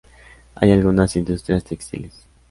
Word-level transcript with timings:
Hay 0.55 0.71
algunas 0.71 1.15
industrias 1.15 1.63
textiles. 1.63 2.25